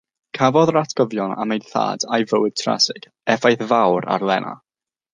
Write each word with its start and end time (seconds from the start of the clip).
Cafodd 0.35 0.71
yr 0.71 0.79
atgofion 0.79 1.35
am 1.43 1.53
ei 1.57 1.61
thad 1.67 2.07
a'i 2.17 2.27
fywyd 2.33 2.59
trasig 2.65 3.09
effaith 3.37 3.65
fawr 3.77 4.13
ar 4.17 4.31
Lena. 4.33 4.61